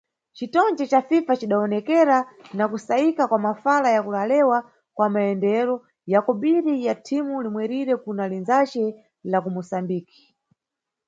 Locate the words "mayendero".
5.09-5.75